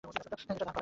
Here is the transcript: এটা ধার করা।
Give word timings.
এটা 0.03 0.29
ধার 0.49 0.57
করা। 0.59 0.71